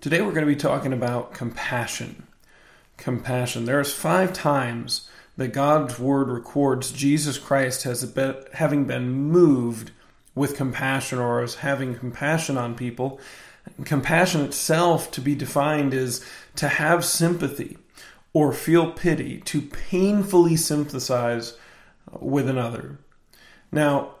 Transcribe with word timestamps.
Today 0.00 0.22
we're 0.22 0.30
going 0.30 0.46
to 0.46 0.54
be 0.54 0.54
talking 0.54 0.92
about 0.92 1.34
compassion. 1.34 2.28
Compassion. 2.98 3.64
There's 3.64 3.92
five 3.92 4.32
times 4.32 5.08
that 5.36 5.48
God's 5.48 5.98
word 5.98 6.28
records 6.28 6.92
Jesus 6.92 7.36
Christ 7.36 7.82
has 7.82 8.04
been, 8.04 8.36
having 8.52 8.84
been 8.84 9.10
moved 9.10 9.90
with 10.36 10.56
compassion 10.56 11.18
or 11.18 11.42
as 11.42 11.56
having 11.56 11.96
compassion 11.96 12.56
on 12.56 12.76
people. 12.76 13.18
Compassion 13.84 14.42
itself, 14.42 15.10
to 15.10 15.20
be 15.20 15.34
defined, 15.34 15.92
is 15.92 16.24
to 16.54 16.68
have 16.68 17.04
sympathy 17.04 17.76
or 18.32 18.52
feel 18.52 18.92
pity, 18.92 19.40
to 19.40 19.60
painfully 19.60 20.54
sympathize 20.54 21.56
with 22.20 22.48
another. 22.48 22.98
Now, 23.72 24.12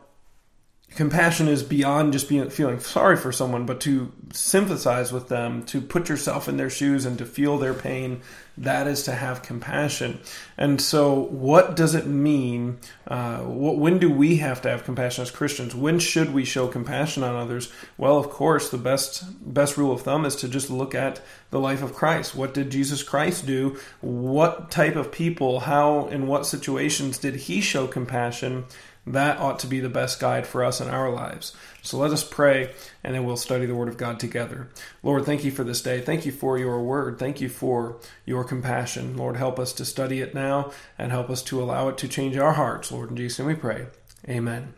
compassion 0.94 1.48
is 1.48 1.62
beyond 1.62 2.12
just 2.12 2.28
being 2.28 2.48
feeling 2.50 2.80
sorry 2.80 3.16
for 3.16 3.30
someone 3.30 3.66
but 3.66 3.80
to 3.80 4.12
sympathize 4.32 5.12
with 5.12 5.28
them 5.28 5.64
to 5.64 5.80
put 5.80 6.08
yourself 6.08 6.48
in 6.48 6.56
their 6.56 6.70
shoes 6.70 7.04
and 7.04 7.18
to 7.18 7.26
feel 7.26 7.58
their 7.58 7.74
pain 7.74 8.20
that 8.60 8.88
is 8.88 9.04
to 9.04 9.12
have 9.12 9.42
compassion. 9.42 10.18
And 10.56 10.80
so 10.80 11.14
what 11.14 11.76
does 11.76 11.94
it 11.94 12.06
mean 12.06 12.78
uh, 13.06 13.38
what, 13.38 13.78
when 13.78 13.98
do 13.98 14.10
we 14.10 14.36
have 14.36 14.60
to 14.62 14.68
have 14.68 14.84
compassion 14.84 15.22
as 15.22 15.30
christians? 15.30 15.74
When 15.74 15.98
should 15.98 16.34
we 16.34 16.44
show 16.44 16.66
compassion 16.66 17.22
on 17.22 17.36
others? 17.36 17.72
Well 17.96 18.18
of 18.18 18.30
course 18.30 18.68
the 18.70 18.78
best 18.78 19.24
best 19.40 19.76
rule 19.76 19.92
of 19.92 20.02
thumb 20.02 20.24
is 20.24 20.36
to 20.36 20.48
just 20.48 20.70
look 20.70 20.94
at 20.94 21.20
the 21.50 21.60
life 21.60 21.82
of 21.82 21.94
christ. 21.94 22.34
What 22.34 22.54
did 22.54 22.70
jesus 22.70 23.02
christ 23.02 23.46
do? 23.46 23.78
What 24.00 24.70
type 24.70 24.96
of 24.96 25.12
people 25.12 25.60
how 25.60 26.06
in 26.08 26.26
what 26.26 26.46
situations 26.46 27.18
did 27.18 27.36
he 27.36 27.60
show 27.60 27.86
compassion 27.86 28.64
that 29.14 29.38
ought 29.38 29.58
to 29.60 29.66
be 29.66 29.80
the 29.80 29.88
best 29.88 30.20
guide 30.20 30.46
for 30.46 30.64
us 30.64 30.80
in 30.80 30.88
our 30.88 31.10
lives. 31.10 31.54
So 31.82 31.98
let 31.98 32.10
us 32.10 32.24
pray 32.24 32.72
and 33.02 33.14
then 33.14 33.24
we'll 33.24 33.36
study 33.36 33.66
the 33.66 33.74
Word 33.74 33.88
of 33.88 33.96
God 33.96 34.20
together. 34.20 34.68
Lord, 35.02 35.24
thank 35.24 35.44
you 35.44 35.50
for 35.50 35.64
this 35.64 35.82
day. 35.82 36.00
Thank 36.00 36.26
you 36.26 36.32
for 36.32 36.58
your 36.58 36.82
Word. 36.82 37.18
Thank 37.18 37.40
you 37.40 37.48
for 37.48 38.00
your 38.24 38.44
compassion. 38.44 39.16
Lord, 39.16 39.36
help 39.36 39.58
us 39.58 39.72
to 39.74 39.84
study 39.84 40.20
it 40.20 40.34
now 40.34 40.72
and 40.98 41.12
help 41.12 41.30
us 41.30 41.42
to 41.44 41.62
allow 41.62 41.88
it 41.88 41.98
to 41.98 42.08
change 42.08 42.36
our 42.36 42.52
hearts. 42.52 42.92
Lord, 42.92 43.10
in 43.10 43.16
Jesus' 43.16 43.38
name 43.38 43.48
we 43.48 43.54
pray. 43.54 43.86
Amen. 44.28 44.74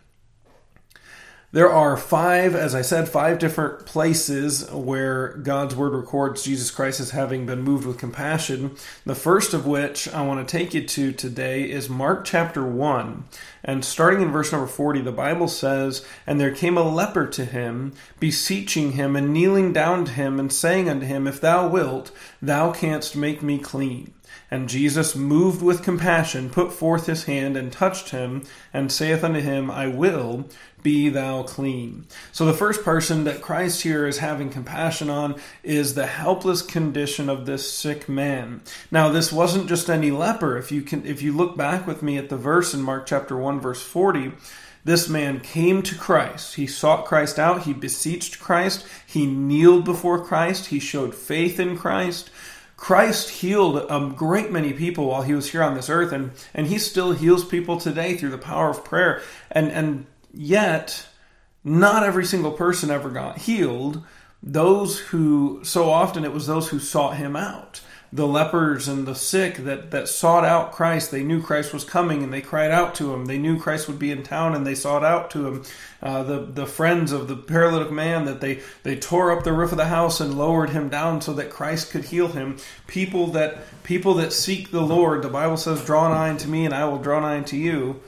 There 1.53 1.73
are 1.73 1.97
five, 1.97 2.55
as 2.55 2.77
I 2.77 2.83
said, 2.83 3.09
five 3.09 3.41
different 3.41 3.85
places 3.85 4.71
where 4.71 5.31
God's 5.39 5.75
word 5.75 5.95
records 5.95 6.45
Jesus 6.45 6.71
Christ 6.71 7.01
as 7.01 7.11
having 7.11 7.45
been 7.45 7.63
moved 7.63 7.89
with 7.89 7.99
compassion. 7.99 8.77
The 9.05 9.17
first 9.17 9.53
of 9.53 9.67
which 9.67 10.07
I 10.15 10.23
want 10.23 10.47
to 10.47 10.59
take 10.59 10.75
you 10.75 10.87
to 10.87 11.11
today 11.11 11.69
is 11.69 11.91
Mark 11.91 12.25
chapter 12.25 12.65
1. 12.65 13.25
And 13.65 13.85
starting 13.85 14.23
in 14.23 14.31
verse 14.31 14.53
number 14.53 14.69
40, 14.69 15.01
the 15.01 15.11
Bible 15.11 15.49
says, 15.49 16.07
And 16.25 16.41
there 16.41 16.55
came 16.55 16.79
a 16.79 16.89
leper 16.89 17.27
to 17.27 17.45
him, 17.45 17.95
beseeching 18.21 18.93
him, 18.93 19.17
and 19.17 19.33
kneeling 19.33 19.73
down 19.73 20.05
to 20.05 20.13
him, 20.13 20.39
and 20.39 20.53
saying 20.53 20.89
unto 20.89 21.05
him, 21.05 21.27
If 21.27 21.41
thou 21.41 21.67
wilt, 21.67 22.13
thou 22.41 22.71
canst 22.71 23.17
make 23.17 23.43
me 23.43 23.59
clean. 23.59 24.15
And 24.51 24.69
Jesus, 24.69 25.15
moved 25.15 25.63
with 25.63 25.83
compassion, 25.83 26.51
put 26.51 26.73
forth 26.73 27.07
his 27.07 27.25
hand 27.25 27.57
and 27.57 27.73
touched 27.73 28.11
him, 28.11 28.43
and 28.73 28.91
saith 28.91 29.23
unto 29.23 29.41
him, 29.41 29.71
I 29.71 29.87
will, 29.87 30.47
be 30.83 31.09
thou 31.09 31.43
clean. 31.43 32.07
So 32.33 32.45
the 32.45 32.53
first 32.53 32.83
person 32.83 33.25
that 33.25 33.43
Christ 33.43 33.83
here 33.83 34.07
is 34.07 34.19
having 34.19 34.51
compassion 34.51 35.11
on 35.11 35.37
is 35.63 35.95
the 35.95 36.07
helpless 36.07 36.63
condition 36.63 37.29
of 37.29 37.47
this 37.47 37.71
sick 37.73 38.09
man. 38.09 38.63
Now 38.91 39.09
this 39.09 39.33
wasn't 39.33 39.69
just 39.69 39.91
any 39.91 40.11
leper. 40.11 40.57
If 40.57 40.73
you 40.73 40.83
can 40.83 41.07
if 41.07 41.23
you 41.23 41.33
look 41.33 41.57
back 41.57 41.87
with 41.87 42.03
me 42.03 42.19
at 42.19 42.29
the 42.29 42.37
verse 42.37 42.75
in 42.75 42.83
Mark 42.83 43.07
chapter 43.07 43.37
1 43.37 43.61
verse 43.61 43.83
40, 43.83 44.33
this 44.85 45.09
man 45.09 45.41
came 45.41 45.83
to 45.83 45.95
Christ. 45.95 46.55
He 46.55 46.67
sought 46.67 47.05
Christ 47.05 47.39
out. 47.39 47.65
He 47.65 47.75
beseeched 47.75 48.41
Christ. 48.41 48.87
He 49.07 49.27
kneeled 49.27 49.85
before 49.85 50.25
Christ. 50.25 50.67
He 50.67 50.81
showed 50.81 51.15
faith 51.15 51.61
in 51.61 51.77
Christ. 51.77 52.31
Christ 52.81 53.29
healed 53.29 53.77
a 53.77 54.13
great 54.17 54.51
many 54.51 54.73
people 54.73 55.05
while 55.05 55.21
he 55.21 55.35
was 55.35 55.51
here 55.51 55.63
on 55.63 55.75
this 55.75 55.91
earth, 55.91 56.13
and, 56.13 56.31
and 56.55 56.67
he 56.67 56.79
still 56.79 57.13
heals 57.13 57.45
people 57.45 57.79
today 57.79 58.17
through 58.17 58.31
the 58.31 58.39
power 58.39 58.71
of 58.71 58.87
prayer. 58.87 59.21
And, 59.51 59.71
and 59.71 60.07
yet, 60.33 61.07
not 61.63 62.05
every 62.05 62.25
single 62.25 62.53
person 62.53 62.91
ever 62.91 63.11
got 63.11 63.37
healed. 63.37 64.03
Those 64.43 64.99
who, 64.99 65.61
so 65.63 65.91
often 65.91 66.25
it 66.25 66.33
was 66.33 66.47
those 66.47 66.71
who 66.71 66.79
sought 66.79 67.19
him 67.19 67.37
out 67.37 67.83
the 68.13 68.27
lepers 68.27 68.89
and 68.89 69.07
the 69.07 69.15
sick 69.15 69.59
that, 69.59 69.93
that 69.93 70.09
sought 70.09 70.45
out 70.45 70.73
Christ. 70.73 71.13
They 71.13 71.23
knew 71.23 71.41
Christ 71.41 71.73
was 71.73 71.85
coming 71.85 72.25
and 72.25 72.33
they 72.33 72.41
cried 72.41 72.73
out 72.73 72.97
to 72.97 73.15
him. 73.15 73.27
They 73.27 73.39
knew 73.39 73.61
Christ 73.61 73.87
would 73.87 74.01
be 74.01 74.11
in 74.11 74.25
town 74.25 74.55
and 74.55 74.67
they 74.67 74.75
sought 74.75 75.05
out 75.05 75.31
to 75.33 75.47
him. 75.47 75.65
Uh, 76.03 76.25
the, 76.25 76.41
the 76.41 76.67
friends 76.67 77.13
of 77.13 77.29
the 77.29 77.37
paralytic 77.37 77.93
man 77.93 78.25
that 78.25 78.41
they, 78.41 78.61
they 78.83 78.97
tore 78.97 79.31
up 79.31 79.45
the 79.45 79.53
roof 79.53 79.71
of 79.71 79.79
the 79.79 79.85
house 79.85 80.21
and 80.21 80.37
lowered 80.37 80.71
him 80.71 80.89
down 80.89 81.21
so 81.21 81.33
that 81.35 81.51
Christ 81.51 81.93
could 81.93 82.07
heal 82.07 82.29
him. 82.29 82.57
People 82.89 83.29
that, 83.29 83.59
people 83.85 84.15
that 84.15 84.33
seek 84.33 84.73
the 84.73 84.83
Lord, 84.83 85.23
the 85.23 85.29
Bible 85.29 85.57
says, 85.57 85.85
draw 85.85 86.09
nigh 86.09 86.31
unto 86.31 86.49
me 86.49 86.65
and 86.65 86.75
I 86.75 86.87
will 86.87 86.99
draw 86.99 87.21
nigh 87.21 87.37
unto 87.37 87.57
you. 87.57 88.01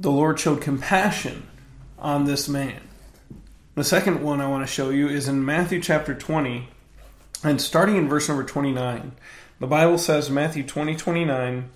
The 0.00 0.10
Lord 0.10 0.40
showed 0.40 0.62
compassion 0.62 1.48
on 1.98 2.24
this 2.24 2.48
man. 2.48 2.80
The 3.74 3.84
second 3.84 4.22
one 4.22 4.40
I 4.40 4.48
want 4.48 4.66
to 4.66 4.72
show 4.72 4.90
you 4.90 5.08
is 5.08 5.28
in 5.28 5.44
Matthew 5.44 5.82
chapter 5.82 6.14
20, 6.14 6.68
and 7.44 7.60
starting 7.60 7.96
in 7.96 8.08
verse 8.08 8.26
number 8.26 8.42
29, 8.42 9.12
the 9.60 9.66
Bible 9.66 9.98
says, 9.98 10.30
Matthew 10.30 10.64
20, 10.64 10.96
29, 10.96 11.70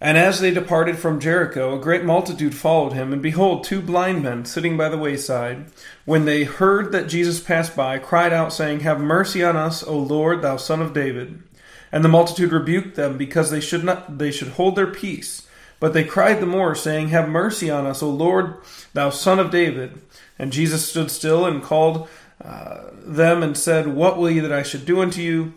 And 0.00 0.18
as 0.18 0.40
they 0.40 0.50
departed 0.50 0.98
from 0.98 1.20
Jericho, 1.20 1.76
a 1.76 1.80
great 1.80 2.04
multitude 2.04 2.54
followed 2.54 2.92
him, 2.92 3.12
and 3.12 3.22
behold, 3.22 3.64
two 3.64 3.80
blind 3.80 4.22
men 4.22 4.44
sitting 4.44 4.76
by 4.76 4.88
the 4.88 4.98
wayside, 4.98 5.66
when 6.04 6.24
they 6.24 6.44
heard 6.44 6.92
that 6.92 7.08
Jesus 7.08 7.40
passed 7.40 7.76
by, 7.76 7.98
cried 7.98 8.32
out, 8.32 8.52
saying, 8.52 8.80
Have 8.80 9.00
mercy 9.00 9.44
on 9.44 9.56
us, 9.56 9.82
O 9.84 9.96
Lord, 9.96 10.42
thou 10.42 10.56
son 10.56 10.82
of 10.82 10.92
David. 10.92 11.40
And 11.90 12.04
the 12.04 12.08
multitude 12.08 12.52
rebuked 12.52 12.96
them, 12.96 13.16
because 13.16 13.50
they 13.50 13.60
should 13.60 13.84
not 13.84 14.18
they 14.18 14.30
should 14.30 14.48
hold 14.48 14.76
their 14.76 14.86
peace. 14.88 15.46
But 15.80 15.92
they 15.92 16.04
cried 16.04 16.40
the 16.40 16.46
more, 16.46 16.74
saying, 16.74 17.08
Have 17.08 17.28
mercy 17.28 17.70
on 17.70 17.86
us, 17.86 18.02
O 18.02 18.10
Lord, 18.10 18.56
thou 18.92 19.10
son 19.10 19.38
of 19.38 19.52
David. 19.52 20.00
And 20.36 20.52
Jesus 20.52 20.88
stood 20.88 21.10
still 21.10 21.46
and 21.46 21.62
called 21.62 22.08
uh, 22.44 22.90
them 23.04 23.42
and 23.42 23.56
said, 23.56 23.88
What 23.88 24.16
will 24.18 24.30
ye 24.30 24.40
that 24.40 24.52
I 24.52 24.62
should 24.62 24.84
do 24.86 25.00
unto 25.00 25.20
you? 25.20 25.54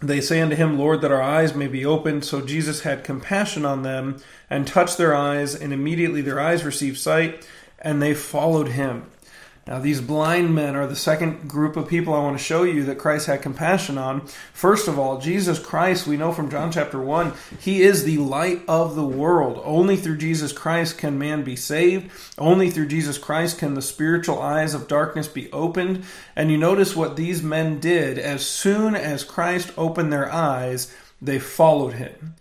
They 0.00 0.20
say 0.20 0.40
unto 0.40 0.56
him, 0.56 0.78
Lord, 0.78 1.00
that 1.00 1.12
our 1.12 1.22
eyes 1.22 1.54
may 1.54 1.68
be 1.68 1.86
opened. 1.86 2.24
So 2.24 2.40
Jesus 2.40 2.80
had 2.80 3.04
compassion 3.04 3.64
on 3.64 3.82
them 3.82 4.20
and 4.50 4.66
touched 4.66 4.98
their 4.98 5.14
eyes, 5.14 5.54
and 5.54 5.72
immediately 5.72 6.22
their 6.22 6.40
eyes 6.40 6.64
received 6.64 6.98
sight, 6.98 7.46
and 7.78 8.02
they 8.02 8.14
followed 8.14 8.68
him. 8.68 9.06
Now, 9.64 9.78
these 9.78 10.00
blind 10.00 10.52
men 10.56 10.74
are 10.74 10.88
the 10.88 10.96
second 10.96 11.48
group 11.48 11.76
of 11.76 11.86
people 11.86 12.14
I 12.14 12.18
want 12.18 12.36
to 12.36 12.42
show 12.42 12.64
you 12.64 12.82
that 12.84 12.98
Christ 12.98 13.28
had 13.28 13.42
compassion 13.42 13.96
on. 13.96 14.26
First 14.52 14.88
of 14.88 14.98
all, 14.98 15.18
Jesus 15.18 15.60
Christ, 15.60 16.04
we 16.04 16.16
know 16.16 16.32
from 16.32 16.50
John 16.50 16.72
chapter 16.72 17.00
1, 17.00 17.32
he 17.60 17.82
is 17.82 18.02
the 18.02 18.16
light 18.18 18.62
of 18.66 18.96
the 18.96 19.06
world. 19.06 19.62
Only 19.64 19.96
through 19.96 20.16
Jesus 20.16 20.52
Christ 20.52 20.98
can 20.98 21.16
man 21.16 21.44
be 21.44 21.54
saved. 21.54 22.10
Only 22.38 22.70
through 22.70 22.88
Jesus 22.88 23.18
Christ 23.18 23.58
can 23.58 23.74
the 23.74 23.82
spiritual 23.82 24.42
eyes 24.42 24.74
of 24.74 24.88
darkness 24.88 25.28
be 25.28 25.50
opened. 25.52 26.04
And 26.34 26.50
you 26.50 26.58
notice 26.58 26.96
what 26.96 27.14
these 27.14 27.40
men 27.40 27.78
did. 27.78 28.18
As 28.18 28.44
soon 28.44 28.96
as 28.96 29.22
Christ 29.22 29.70
opened 29.76 30.12
their 30.12 30.30
eyes, 30.32 30.92
they 31.20 31.38
followed 31.38 31.94
him. 31.94 32.34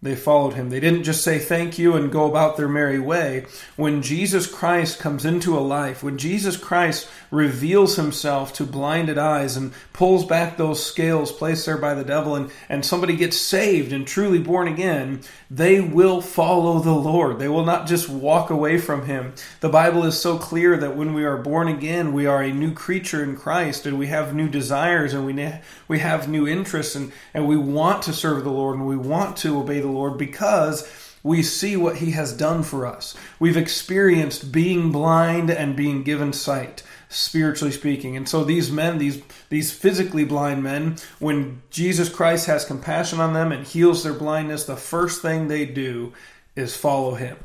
They 0.00 0.14
followed 0.14 0.54
him. 0.54 0.70
They 0.70 0.78
didn't 0.78 1.02
just 1.02 1.24
say 1.24 1.40
thank 1.40 1.76
you 1.76 1.96
and 1.96 2.12
go 2.12 2.26
about 2.26 2.56
their 2.56 2.68
merry 2.68 3.00
way. 3.00 3.46
When 3.74 4.00
Jesus 4.00 4.46
Christ 4.46 5.00
comes 5.00 5.24
into 5.24 5.58
a 5.58 5.60
life, 5.60 6.04
when 6.04 6.18
Jesus 6.18 6.56
Christ 6.56 7.08
reveals 7.32 7.96
himself 7.96 8.52
to 8.54 8.64
blinded 8.64 9.18
eyes 9.18 9.56
and 9.56 9.72
pulls 9.92 10.24
back 10.24 10.56
those 10.56 10.86
scales 10.86 11.32
placed 11.32 11.66
there 11.66 11.76
by 11.76 11.94
the 11.94 12.04
devil, 12.04 12.36
and, 12.36 12.52
and 12.68 12.86
somebody 12.86 13.16
gets 13.16 13.40
saved 13.40 13.92
and 13.92 14.06
truly 14.06 14.38
born 14.38 14.68
again, 14.68 15.20
they 15.50 15.80
will 15.80 16.20
follow 16.20 16.78
the 16.78 16.92
Lord. 16.92 17.40
They 17.40 17.48
will 17.48 17.64
not 17.64 17.88
just 17.88 18.08
walk 18.08 18.50
away 18.50 18.78
from 18.78 19.06
him. 19.06 19.34
The 19.58 19.68
Bible 19.68 20.04
is 20.04 20.16
so 20.20 20.38
clear 20.38 20.76
that 20.76 20.96
when 20.96 21.12
we 21.12 21.24
are 21.24 21.38
born 21.38 21.66
again, 21.66 22.12
we 22.12 22.24
are 22.24 22.40
a 22.40 22.52
new 22.52 22.72
creature 22.72 23.24
in 23.24 23.34
Christ 23.34 23.84
and 23.84 23.98
we 23.98 24.06
have 24.06 24.32
new 24.32 24.48
desires 24.48 25.12
and 25.12 25.26
we, 25.26 25.52
we 25.88 25.98
have 25.98 26.28
new 26.28 26.46
interests 26.46 26.94
and, 26.94 27.10
and 27.34 27.48
we 27.48 27.56
want 27.56 28.02
to 28.02 28.12
serve 28.12 28.44
the 28.44 28.50
Lord 28.50 28.76
and 28.76 28.86
we 28.86 28.96
want 28.96 29.36
to 29.38 29.58
obey 29.58 29.80
the 29.88 29.98
Lord 29.98 30.18
because 30.18 30.88
we 31.22 31.42
see 31.42 31.76
what 31.76 31.96
he 31.96 32.12
has 32.12 32.32
done 32.32 32.62
for 32.62 32.86
us. 32.86 33.14
We've 33.38 33.56
experienced 33.56 34.52
being 34.52 34.92
blind 34.92 35.50
and 35.50 35.76
being 35.76 36.02
given 36.02 36.32
sight 36.32 36.82
spiritually 37.08 37.72
speaking. 37.72 38.16
And 38.16 38.28
so 38.28 38.44
these 38.44 38.70
men, 38.70 38.98
these 38.98 39.22
these 39.48 39.72
physically 39.72 40.24
blind 40.24 40.62
men, 40.62 40.96
when 41.18 41.62
Jesus 41.70 42.08
Christ 42.08 42.46
has 42.46 42.64
compassion 42.64 43.20
on 43.20 43.32
them 43.32 43.50
and 43.50 43.66
heals 43.66 44.02
their 44.02 44.14
blindness, 44.14 44.64
the 44.64 44.76
first 44.76 45.22
thing 45.22 45.48
they 45.48 45.66
do 45.66 46.12
is 46.54 46.76
follow 46.76 47.14
him. 47.14 47.36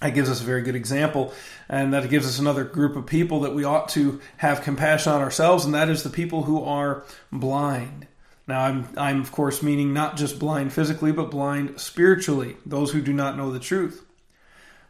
That 0.00 0.14
gives 0.14 0.30
us 0.30 0.40
a 0.40 0.44
very 0.44 0.62
good 0.62 0.76
example, 0.76 1.34
and 1.68 1.92
that 1.92 2.08
gives 2.08 2.26
us 2.26 2.38
another 2.38 2.64
group 2.64 2.96
of 2.96 3.04
people 3.04 3.40
that 3.40 3.54
we 3.54 3.64
ought 3.64 3.90
to 3.90 4.18
have 4.38 4.62
compassion 4.62 5.12
on 5.12 5.20
ourselves, 5.20 5.66
and 5.66 5.74
that 5.74 5.90
is 5.90 6.02
the 6.02 6.10
people 6.10 6.44
who 6.44 6.64
are 6.64 7.04
blind. 7.30 8.06
Now, 8.46 8.62
I'm, 8.62 8.88
I'm 8.96 9.20
of 9.20 9.32
course 9.32 9.62
meaning 9.62 9.92
not 9.92 10.16
just 10.16 10.38
blind 10.38 10.72
physically, 10.72 11.12
but 11.12 11.30
blind 11.30 11.80
spiritually, 11.80 12.56
those 12.66 12.92
who 12.92 13.00
do 13.00 13.12
not 13.12 13.36
know 13.36 13.50
the 13.50 13.60
truth. 13.60 14.04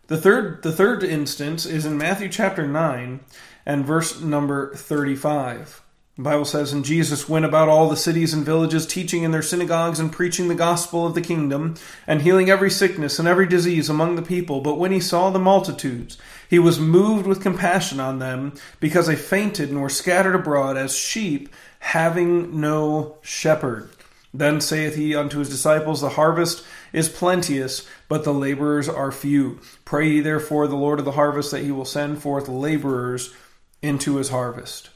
The 0.07 0.17
third, 0.17 0.63
the 0.63 0.73
third 0.73 1.05
instance 1.05 1.67
is 1.67 1.87
in 1.87 1.97
Matthew 1.97 2.29
chapter 2.29 2.67
9 2.67 3.21
and 3.67 3.85
verse 3.85 4.21
number 4.21 4.75
35. 4.75 5.83
The 6.21 6.25
Bible 6.25 6.45
says, 6.45 6.75
And 6.75 6.85
Jesus 6.85 7.31
went 7.31 7.47
about 7.47 7.71
all 7.71 7.89
the 7.89 7.97
cities 7.97 8.35
and 8.35 8.45
villages, 8.45 8.87
teaching 8.87 9.23
in 9.23 9.31
their 9.31 9.41
synagogues 9.41 9.99
and 9.99 10.13
preaching 10.13 10.49
the 10.49 10.55
gospel 10.55 11.07
of 11.07 11.15
the 11.15 11.23
kingdom, 11.23 11.77
and 12.07 12.21
healing 12.21 12.51
every 12.51 12.71
sickness 12.71 13.19
and 13.19 13.27
every 13.27 13.47
disease 13.47 13.89
among 13.89 14.17
the 14.17 14.23
people. 14.23 14.61
But 14.61 14.75
when 14.75 14.93
he 14.93 15.01
saw 15.01 15.31
the 15.31 15.39
multitudes, 15.39 16.19
he 16.47 16.59
was 16.59 16.79
moved 16.79 17.27
with 17.27 17.41
compassion 17.41 18.01
on 18.01 18.19
them, 18.19 18.53
because 18.81 19.07
they 19.07 19.17
fainted 19.17 19.71
and 19.71 19.81
were 19.81 19.89
scattered 19.89 20.35
abroad 20.35 20.77
as 20.77 20.95
sheep 20.95 21.49
having 21.79 22.61
no 22.61 23.17
shepherd. 23.23 23.89
Then 24.35 24.61
saith 24.61 24.97
he 24.97 25.15
unto 25.15 25.39
his 25.39 25.49
disciples, 25.49 26.03
The 26.03 26.11
harvest 26.11 26.63
is 26.93 27.09
plenteous, 27.09 27.89
but 28.09 28.25
the 28.25 28.35
laborers 28.35 28.91
are 28.91 29.11
few. 29.11 29.59
Pray 29.87 30.11
ye 30.11 30.21
therefore 30.21 30.67
the 30.67 30.77
Lord 30.77 30.99
of 30.99 31.07
the 31.07 31.13
harvest 31.13 31.51
that 31.53 31.65
he 31.65 31.73
will 31.73 31.87
send 31.87 32.21
forth 32.21 32.47
laborers 32.47 33.33
into 33.81 34.17
his 34.17 34.29
harvest. 34.29 34.91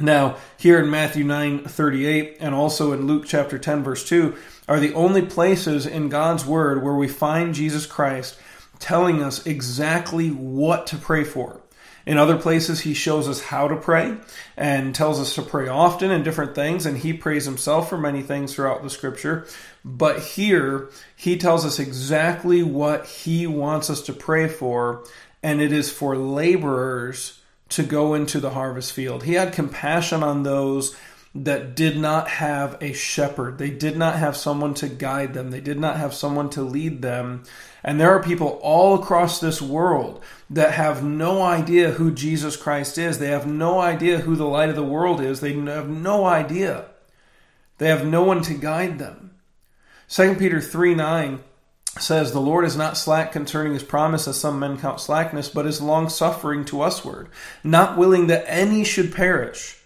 Now, 0.00 0.36
here 0.56 0.78
in 0.78 0.90
Matthew 0.90 1.24
9 1.24 1.64
38 1.64 2.36
and 2.38 2.54
also 2.54 2.92
in 2.92 3.08
Luke 3.08 3.24
chapter 3.26 3.58
10, 3.58 3.82
verse 3.82 4.08
2, 4.08 4.36
are 4.68 4.78
the 4.78 4.94
only 4.94 5.22
places 5.22 5.86
in 5.86 6.08
God's 6.08 6.46
Word 6.46 6.84
where 6.84 6.94
we 6.94 7.08
find 7.08 7.52
Jesus 7.52 7.84
Christ 7.84 8.38
telling 8.78 9.22
us 9.22 9.44
exactly 9.44 10.30
what 10.30 10.86
to 10.88 10.96
pray 10.96 11.24
for. 11.24 11.62
In 12.06 12.16
other 12.16 12.38
places, 12.38 12.80
he 12.80 12.94
shows 12.94 13.28
us 13.28 13.42
how 13.42 13.66
to 13.66 13.76
pray 13.76 14.16
and 14.56 14.94
tells 14.94 15.18
us 15.18 15.34
to 15.34 15.42
pray 15.42 15.66
often 15.66 16.12
and 16.12 16.24
different 16.24 16.54
things, 16.54 16.86
and 16.86 16.96
he 16.96 17.12
prays 17.12 17.44
himself 17.44 17.90
for 17.90 17.98
many 17.98 18.22
things 18.22 18.54
throughout 18.54 18.84
the 18.84 18.90
scripture. 18.90 19.46
But 19.84 20.20
here, 20.20 20.90
he 21.16 21.36
tells 21.36 21.66
us 21.66 21.80
exactly 21.80 22.62
what 22.62 23.04
he 23.04 23.48
wants 23.48 23.90
us 23.90 24.00
to 24.02 24.12
pray 24.12 24.48
for, 24.48 25.04
and 25.42 25.60
it 25.60 25.72
is 25.72 25.90
for 25.90 26.16
laborers 26.16 27.37
to 27.70 27.82
go 27.82 28.14
into 28.14 28.40
the 28.40 28.50
harvest 28.50 28.92
field. 28.92 29.24
He 29.24 29.34
had 29.34 29.52
compassion 29.52 30.22
on 30.22 30.42
those 30.42 30.96
that 31.34 31.76
did 31.76 31.96
not 31.98 32.28
have 32.28 32.76
a 32.80 32.92
shepherd. 32.92 33.58
They 33.58 33.70
did 33.70 33.96
not 33.96 34.16
have 34.16 34.36
someone 34.36 34.74
to 34.74 34.88
guide 34.88 35.34
them. 35.34 35.50
They 35.50 35.60
did 35.60 35.78
not 35.78 35.96
have 35.96 36.14
someone 36.14 36.50
to 36.50 36.62
lead 36.62 37.02
them. 37.02 37.44
And 37.84 38.00
there 38.00 38.10
are 38.10 38.22
people 38.22 38.58
all 38.62 38.94
across 38.94 39.38
this 39.38 39.60
world 39.60 40.22
that 40.50 40.72
have 40.72 41.04
no 41.04 41.42
idea 41.42 41.92
who 41.92 42.10
Jesus 42.10 42.56
Christ 42.56 42.98
is. 42.98 43.18
They 43.18 43.28
have 43.28 43.46
no 43.46 43.78
idea 43.78 44.18
who 44.18 44.36
the 44.36 44.46
light 44.46 44.70
of 44.70 44.76
the 44.76 44.82
world 44.82 45.20
is. 45.20 45.40
They 45.40 45.52
have 45.52 45.88
no 45.88 46.24
idea. 46.24 46.86
They 47.76 47.88
have 47.88 48.06
no 48.06 48.24
one 48.24 48.42
to 48.42 48.54
guide 48.54 48.98
them. 48.98 49.32
2 50.08 50.36
Peter 50.36 50.60
3 50.60 50.94
9 50.94 51.40
says, 52.00 52.32
The 52.32 52.40
Lord 52.40 52.64
is 52.64 52.76
not 52.76 52.96
slack 52.96 53.32
concerning 53.32 53.74
his 53.74 53.82
promise, 53.82 54.28
as 54.28 54.38
some 54.38 54.58
men 54.58 54.78
count 54.78 55.00
slackness, 55.00 55.48
but 55.48 55.66
is 55.66 55.80
long 55.80 56.08
suffering 56.08 56.64
to 56.66 56.78
usward, 56.78 57.28
not 57.62 57.96
willing 57.96 58.26
that 58.26 58.44
any 58.46 58.84
should 58.84 59.14
perish, 59.14 59.78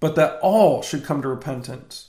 but 0.00 0.16
that 0.16 0.38
all 0.42 0.82
should 0.82 1.04
come 1.04 1.22
to 1.22 1.28
repentance. 1.28 2.08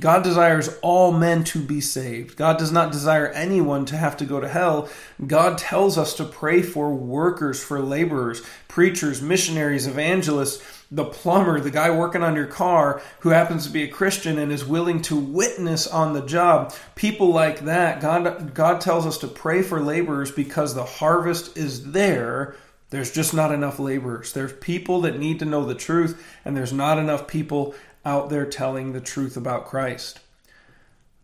God 0.00 0.24
desires 0.24 0.70
all 0.80 1.12
men 1.12 1.44
to 1.44 1.62
be 1.62 1.80
saved. 1.82 2.36
God 2.36 2.56
does 2.58 2.72
not 2.72 2.92
desire 2.92 3.28
anyone 3.28 3.84
to 3.86 3.96
have 3.96 4.16
to 4.18 4.24
go 4.24 4.40
to 4.40 4.48
hell. 4.48 4.88
God 5.26 5.58
tells 5.58 5.98
us 5.98 6.14
to 6.14 6.24
pray 6.24 6.62
for 6.62 6.94
workers, 6.94 7.62
for 7.62 7.80
laborers, 7.80 8.40
preachers, 8.68 9.20
missionaries, 9.20 9.86
evangelists, 9.86 10.62
the 10.92 11.06
plumber, 11.06 11.58
the 11.58 11.70
guy 11.70 11.90
working 11.90 12.22
on 12.22 12.36
your 12.36 12.46
car 12.46 13.00
who 13.20 13.30
happens 13.30 13.66
to 13.66 13.72
be 13.72 13.82
a 13.82 13.88
Christian 13.88 14.38
and 14.38 14.52
is 14.52 14.64
willing 14.64 15.00
to 15.02 15.16
witness 15.16 15.86
on 15.86 16.12
the 16.12 16.20
job. 16.20 16.74
People 16.94 17.32
like 17.32 17.60
that. 17.60 18.02
God, 18.02 18.52
God 18.52 18.80
tells 18.82 19.06
us 19.06 19.16
to 19.18 19.26
pray 19.26 19.62
for 19.62 19.80
laborers 19.80 20.30
because 20.30 20.74
the 20.74 20.84
harvest 20.84 21.56
is 21.56 21.92
there. 21.92 22.54
There's 22.90 23.10
just 23.10 23.32
not 23.32 23.52
enough 23.52 23.78
laborers. 23.78 24.34
There's 24.34 24.52
people 24.52 25.00
that 25.00 25.18
need 25.18 25.38
to 25.38 25.46
know 25.46 25.64
the 25.64 25.74
truth, 25.74 26.22
and 26.44 26.54
there's 26.54 26.74
not 26.74 26.98
enough 26.98 27.26
people 27.26 27.74
out 28.04 28.28
there 28.28 28.44
telling 28.44 28.92
the 28.92 29.00
truth 29.00 29.34
about 29.34 29.64
Christ. 29.64 30.20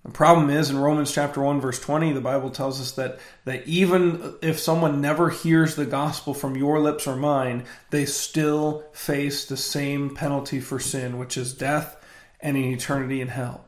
The 0.08 0.14
problem 0.14 0.48
is 0.48 0.70
in 0.70 0.78
Romans 0.78 1.12
chapter 1.12 1.42
1 1.42 1.60
verse 1.60 1.78
20 1.78 2.14
the 2.14 2.22
Bible 2.22 2.48
tells 2.48 2.80
us 2.80 2.92
that 2.92 3.20
that 3.44 3.68
even 3.68 4.36
if 4.40 4.58
someone 4.58 5.02
never 5.02 5.28
hears 5.28 5.76
the 5.76 5.84
gospel 5.84 6.32
from 6.32 6.56
your 6.56 6.80
lips 6.80 7.06
or 7.06 7.14
mine 7.14 7.66
they 7.90 8.06
still 8.06 8.84
face 8.94 9.44
the 9.44 9.58
same 9.58 10.14
penalty 10.14 10.60
for 10.60 10.80
sin 10.80 11.18
which 11.18 11.36
is 11.36 11.52
death 11.52 12.02
and 12.40 12.56
an 12.56 12.64
eternity 12.64 13.20
in 13.20 13.28
hell. 13.28 13.66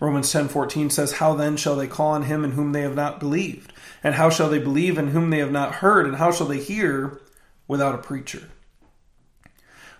Romans 0.00 0.32
10:14 0.32 0.90
says 0.90 1.12
how 1.12 1.34
then 1.34 1.58
shall 1.58 1.76
they 1.76 1.86
call 1.86 2.12
on 2.12 2.22
him 2.22 2.42
in 2.42 2.52
whom 2.52 2.72
they 2.72 2.80
have 2.80 2.96
not 2.96 3.20
believed 3.20 3.74
and 4.02 4.14
how 4.14 4.30
shall 4.30 4.48
they 4.48 4.58
believe 4.58 4.96
in 4.96 5.08
whom 5.08 5.28
they 5.28 5.40
have 5.40 5.52
not 5.52 5.74
heard 5.74 6.06
and 6.06 6.16
how 6.16 6.32
shall 6.32 6.46
they 6.46 6.58
hear 6.58 7.20
without 7.68 7.94
a 7.94 7.98
preacher. 7.98 8.48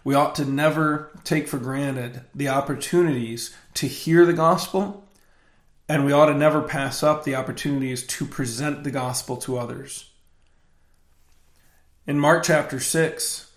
We 0.05 0.15
ought 0.15 0.35
to 0.37 0.47
never 0.47 1.11
take 1.23 1.49
for 1.49 1.59
granted 1.59 2.23
the 2.35 2.49
opportunities 2.49 3.55
to 3.75 3.87
hear 3.87 4.25
the 4.25 4.33
gospel, 4.33 5.03
and 5.89 6.05
we 6.05 6.13
ought 6.13 6.27
to 6.27 6.35
never 6.35 6.63
pass 6.63 7.03
up 7.03 7.25
the 7.25 7.35
opportunities 7.35 8.07
to 8.07 8.25
present 8.25 8.85
the 8.85 8.91
gospel 8.91 9.37
to 9.39 9.59
others. 9.59 10.11
In 12.07 12.19
Mark 12.19 12.45
chapter 12.45 12.81
6, 12.81 13.53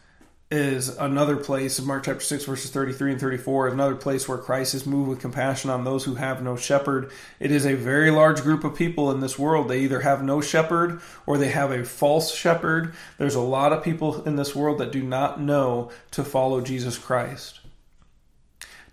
is 0.52 0.90
another 0.98 1.36
place 1.36 1.80
in 1.80 1.86
Mark 1.86 2.04
chapter 2.04 2.22
6, 2.22 2.46
verses 2.46 2.70
33 2.70 3.14
and 3.14 3.22
34, 3.22 3.68
is 3.68 3.74
another 3.74 3.96
place 3.96 4.28
where 4.28 4.38
Christ 4.38 4.76
is 4.76 4.86
moved 4.86 5.10
with 5.10 5.20
compassion 5.20 5.72
on 5.72 5.84
those 5.84 6.06
who 6.06 6.16
have 6.16 6.44
no 6.44 6.56
shepherd. 6.56 7.12
It 7.40 7.52
is 7.52 7.66
a 7.66 7.74
very 7.74 8.12
large 8.12 8.42
group 8.42 8.64
of 8.64 8.76
people 8.76 9.10
in 9.10 9.22
this 9.22 9.40
world. 9.40 9.68
They 9.68 9.80
either 9.80 10.02
have 10.02 10.24
no 10.24 10.42
shepherd 10.42 11.02
or 11.26 11.38
they 11.38 11.50
have 11.50 11.72
a 11.72 11.84
false 11.84 12.34
shepherd. 12.34 12.94
There's 13.18 13.36
a 13.36 13.42
lot 13.42 13.74
of 13.74 13.84
people 13.84 14.24
in 14.24 14.36
this 14.36 14.56
world 14.56 14.78
that 14.78 14.92
do 14.92 15.02
not 15.02 15.42
know 15.42 15.90
to 16.12 16.24
follow 16.24 16.62
Jesus 16.62 16.98
Christ. 16.98 17.62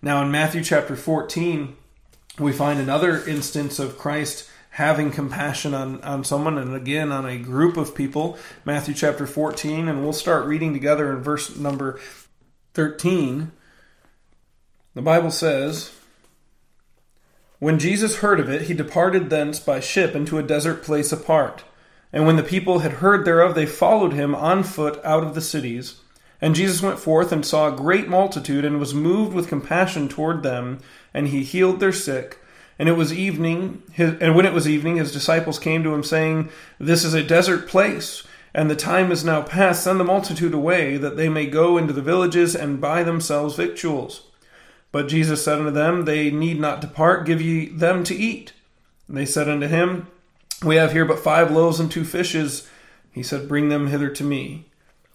Now, 0.01 0.23
in 0.23 0.33
Matthew 0.33 0.65
chapter 0.65 0.97
14, 0.97 1.77
we 2.39 2.53
find 2.53 2.81
another 2.81 3.25
instance 3.27 3.79
of 3.79 3.99
Christ 3.99 4.49
having 4.71 5.11
compassion 5.11 5.75
on, 5.75 6.01
on 6.03 6.25
someone 6.25 6.57
and 6.57 6.75
again 6.75 7.13
on 7.13 7.27
a 7.27 7.37
group 7.37 7.77
of 7.77 7.95
people. 7.95 8.39
Matthew 8.65 8.95
chapter 8.95 9.27
14, 9.27 9.87
and 9.87 10.03
we'll 10.03 10.15
start 10.15 10.47
reading 10.47 10.73
together 10.73 11.13
in 11.13 11.23
verse 11.23 11.55
number 11.57 12.01
13. 12.73 13.53
The 14.95 15.03
Bible 15.03 15.31
says, 15.31 15.93
When 17.59 17.79
Jesus 17.79 18.19
heard 18.19 18.41
of 18.41 18.49
it, 18.49 18.63
he 18.63 18.75
departed 18.75 19.29
thence 19.29 19.61
by 19.61 19.81
ship 19.81 20.15
into 20.15 20.39
a 20.39 20.43
desert 20.43 20.83
place 20.83 21.13
apart. 21.13 21.65
And 22.11 22.27
when 22.27 22.37
the 22.37 22.43
people 22.43 22.81
had 22.81 22.93
heard 22.93 23.25
thereof, 23.25 23.55
they 23.55 23.67
followed 23.67 24.15
him 24.15 24.35
on 24.35 24.63
foot 24.63 25.01
out 25.05 25.23
of 25.23 25.35
the 25.35 25.41
cities. 25.41 26.02
And 26.43 26.55
Jesus 26.55 26.83
went 26.83 26.99
forth 26.99 27.33
and 27.33 27.47
saw 27.47 27.69
a 27.69 27.77
great 27.77 28.09
multitude, 28.09 28.67
and 28.67 28.79
was 28.79 28.93
moved 28.93 29.33
with 29.33 29.49
compassion 29.49 30.11
toward 30.11 30.43
them, 30.43 30.81
and 31.15 31.29
he 31.29 31.43
healed 31.43 31.81
their 31.81 31.93
sick 31.93 32.39
and 32.83 32.89
it 32.89 32.97
was 32.97 33.13
evening, 33.13 33.83
his, 33.93 34.19
and 34.21 34.35
when 34.35 34.45
it 34.45 34.53
was 34.53 34.69
evening, 34.69 34.97
his 34.97 35.13
disciples 35.13 35.61
came 35.61 35.85
to 35.85 35.95
him, 35.95 36.03
saying, 36.03 36.51
This 36.81 37.05
is 37.05 37.15
a 37.15 37.23
desert 37.23 37.69
place, 37.69 38.25
and 38.55 38.69
the 38.69 38.75
time 38.75 39.13
is 39.13 39.25
now 39.25 39.43
past. 39.43 39.85
Send 39.85 40.01
the 40.01 40.05
multitude 40.05 40.53
away, 40.53 40.97
that 40.97 41.17
they 41.17 41.29
may 41.29 41.47
go 41.47 41.79
into 41.79 41.93
the 41.93 42.03
villages 42.03 42.57
and 42.57 42.81
buy 42.81 43.05
themselves 43.05 43.55
victuals. 43.55 44.23
But 44.91 45.07
Jesus 45.07 45.45
said 45.45 45.59
unto 45.59 45.71
them, 45.71 46.07
They 46.07 46.33
need 46.33 46.59
not 46.59 46.81
depart, 46.81 47.25
give 47.25 47.41
ye 47.41 47.67
them 47.67 48.03
to 48.03 48.17
eat. 48.17 48.53
And 49.07 49.17
they 49.17 49.27
said 49.27 49.49
unto 49.49 49.69
him, 49.69 50.09
We 50.65 50.75
have 50.75 50.91
here 50.91 51.05
but 51.05 51.21
five 51.21 51.53
loaves 51.53 51.79
and 51.79 51.89
two 51.89 52.05
fishes. 52.05 52.69
He 53.13 53.23
said, 53.23 53.49
Bring 53.49 53.69
them 53.69 53.87
hither 53.87 54.09
to 54.11 54.25
me. 54.25 54.67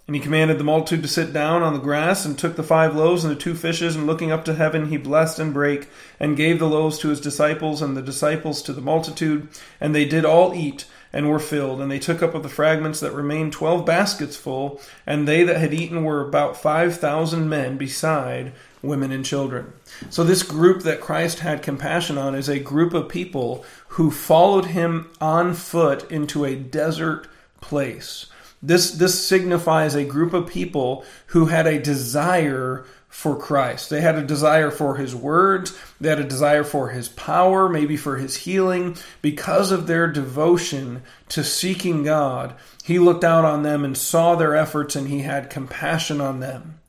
And 0.08 0.16
he 0.16 0.22
commanded 0.22 0.58
the 0.58 0.64
multitude 0.64 1.04
to 1.04 1.10
sit 1.10 1.34
down 1.34 1.64
on 1.64 1.74
the 1.74 1.80
grass, 1.80 2.26
and 2.26 2.40
took 2.40 2.56
the 2.56 2.64
five 2.64 2.96
loaves 2.96 3.26
and 3.26 3.36
the 3.36 3.40
two 3.40 3.54
fishes, 3.54 3.94
and 3.94 4.08
looking 4.08 4.32
up 4.32 4.46
to 4.46 4.56
heaven, 4.56 4.88
he 4.88 4.96
blessed 4.96 5.38
and 5.38 5.54
brake, 5.54 5.90
and 6.18 6.38
gave 6.38 6.60
the 6.60 6.70
loaves 6.70 6.98
to 7.00 7.10
his 7.10 7.20
disciples, 7.20 7.82
and 7.82 7.98
the 7.98 8.02
disciples 8.02 8.62
to 8.62 8.72
the 8.72 8.80
multitude. 8.82 9.50
And 9.82 9.94
they 9.94 10.06
did 10.06 10.24
all 10.24 10.54
eat, 10.54 10.86
and 11.12 11.30
were 11.30 11.40
filled. 11.40 11.82
And 11.82 11.92
they 11.92 12.00
took 12.00 12.24
up 12.24 12.36
of 12.36 12.44
the 12.44 12.50
fragments 12.50 13.02
that 13.02 13.12
remained 13.12 13.52
twelve 13.52 13.86
baskets 13.86 14.38
full, 14.38 14.80
and 15.06 15.28
they 15.28 15.44
that 15.44 15.58
had 15.58 15.74
eaten 15.74 16.06
were 16.06 16.26
about 16.26 16.56
five 16.56 16.98
thousand 16.98 17.50
men, 17.50 17.78
beside 17.78 18.54
women 18.82 19.12
and 19.12 19.26
children. 19.26 19.74
So, 20.10 20.24
this 20.24 20.44
group 20.44 20.84
that 20.84 21.02
Christ 21.02 21.40
had 21.40 21.62
compassion 21.62 22.18
on 22.18 22.34
is 22.34 22.48
a 22.48 22.60
group 22.60 22.94
of 22.94 23.10
people 23.10 23.66
who 23.90 24.10
followed 24.10 24.68
him 24.68 25.10
on 25.20 25.54
foot 25.54 26.10
into 26.10 26.46
a 26.46 26.56
desert 26.56 27.28
place 27.60 28.28
this, 28.62 28.92
this 28.92 29.26
signifies 29.26 29.96
a 29.96 30.04
group 30.04 30.34
of 30.34 30.48
people 30.48 31.06
who 31.28 31.46
had 31.46 31.68
a 31.68 31.82
desire 31.82 32.86
for 33.08 33.36
Christ. 33.36 33.90
They 33.90 34.02
had 34.02 34.16
a 34.16 34.24
desire 34.24 34.70
for 34.70 34.98
his 34.98 35.16
words, 35.16 35.78
they 36.00 36.10
had 36.10 36.20
a 36.20 36.24
desire 36.24 36.64
for 36.64 36.90
his 36.90 37.10
power, 37.10 37.70
maybe 37.70 37.98
for 37.98 38.18
his 38.18 38.36
healing. 38.38 38.98
Because 39.22 39.72
of 39.72 39.88
their 39.88 40.08
devotion 40.08 41.02
to 41.30 41.44
seeking 41.44 42.04
God, 42.04 42.56
he 42.84 43.00
looked 43.00 43.24
out 43.24 43.46
on 43.46 43.64
them 43.64 43.84
and 43.84 43.98
saw 43.98 44.36
their 44.36 44.56
efforts 44.56 44.96
and 44.96 45.08
he 45.08 45.20
had 45.20 45.50
compassion 45.50 46.22
on 46.22 46.40
them. 46.40 46.80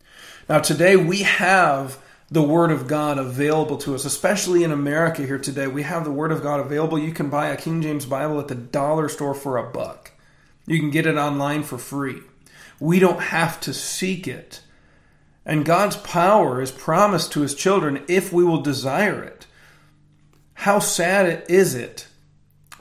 Now, 0.49 0.59
today 0.59 0.97
we 0.97 1.23
have 1.23 1.99
the 2.31 2.43
Word 2.43 2.71
of 2.71 2.87
God 2.87 3.19
available 3.19 3.79
to 3.79 3.95
us, 3.95 4.05
especially 4.05 4.65
in 4.65 4.73
America 4.73 5.25
here 5.25 5.39
today. 5.39 5.67
We 5.67 5.83
have 5.83 6.05
the 6.05 6.11
Word 6.11 6.33
of 6.33 6.43
God 6.43 6.61
available. 6.61 6.99
You 6.99 7.13
can 7.13 7.31
buy 7.31 7.49
a 7.49 7.57
King 7.57 7.81
James 7.81 8.05
Bible 8.05 8.39
at 8.39 8.49
the 8.49 8.55
dollar 8.55 9.09
store 9.09 9.35
for 9.35 9.57
a 9.57 9.71
buck. 9.71 10.13
You 10.69 10.79
can 10.79 10.91
get 10.91 11.07
it 11.07 11.17
online 11.17 11.63
for 11.63 11.79
free. 11.79 12.21
We 12.79 12.99
don't 12.99 13.21
have 13.21 13.59
to 13.63 13.73
seek 13.73 14.29
it. 14.29 14.61
And 15.47 15.65
God's 15.65 15.97
power 15.97 16.61
is 16.61 16.71
promised 16.71 17.33
to 17.33 17.41
his 17.41 17.55
children 17.55 18.05
if 18.07 18.33
we 18.33 18.45
will 18.45 18.61
desire 18.61 19.23
it. 19.23 19.47
How 20.53 20.79
sad 20.79 21.45
is 21.49 21.75
it 21.75 22.07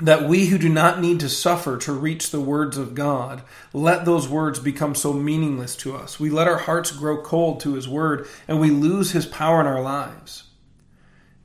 that 0.02 0.28
we 0.28 0.48
who 0.48 0.58
do 0.58 0.68
not 0.68 1.00
need 1.00 1.22
to 1.22 1.30
suffer 1.30 1.78
to 1.78 1.94
reach 1.94 2.30
the 2.30 2.42
words 2.42 2.78
of 2.78 2.94
God 2.94 3.42
let 3.74 4.04
those 4.04 4.28
words 4.28 4.60
become 4.60 4.94
so 4.94 5.14
meaningless 5.14 5.76
to 5.78 5.96
us. 5.96 6.20
We 6.20 6.30
let 6.30 6.48
our 6.48 6.58
hearts 6.58 6.92
grow 6.92 7.22
cold 7.22 7.62
to 7.62 7.74
his 7.74 7.88
word 7.88 8.28
and 8.48 8.60
we 8.60 8.70
lose 8.70 9.12
his 9.12 9.26
power 9.26 9.62
in 9.62 9.66
our 9.66 9.82
lives. 9.82 10.44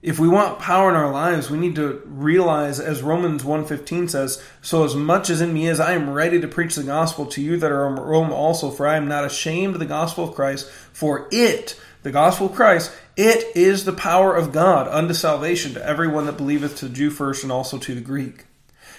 If 0.03 0.19
we 0.19 0.27
want 0.27 0.59
power 0.59 0.89
in 0.91 0.97
our 0.97 1.13
lives, 1.13 1.49
we 1.49 1.59
need 1.59 1.77
to 1.77 2.03
realize 2.05 2.81
as 2.81 3.03
Romans 3.03 3.45
1:15 3.45 4.09
says, 4.09 4.43
"So 4.61 4.85
as 4.85 4.97
much 4.97 5.31
as 5.31 5.41
in 5.41 5.55
me 5.55 5.69
is, 5.69 5.79
I 5.79 5.93
am 5.93 6.11
ready 6.11 6.41
to 6.41 6.49
preach 6.49 6.75
the 6.75 6.83
gospel 6.83 7.25
to 7.27 7.41
you 7.41 7.57
that 7.59 7.71
are 7.71 7.87
in 7.87 7.95
Rome 7.95 8.33
also, 8.33 8.71
for 8.71 8.85
I 8.85 8.97
am 8.97 9.07
not 9.07 9.25
ashamed 9.25 9.75
of 9.75 9.79
the 9.79 9.87
gospel 9.87 10.25
of 10.25 10.35
Christ, 10.35 10.69
for 10.93 11.29
it, 11.31 11.77
the 12.03 12.11
gospel 12.11 12.47
of 12.47 12.55
Christ, 12.57 12.91
it 13.17 13.45
is 13.55 13.85
the 13.85 13.93
power 13.93 14.35
of 14.35 14.51
God 14.51 14.89
unto 14.89 15.15
salvation 15.15 15.73
to 15.75 15.89
everyone 15.89 16.27
that 16.27 16.37
believeth, 16.37 16.77
to 16.79 16.87
the 16.87 16.95
Jew 16.95 17.11
first 17.11 17.45
and 17.45 17.53
also 17.53 17.79
to 17.79 17.95
the 17.95 18.01
Greek." 18.01 18.47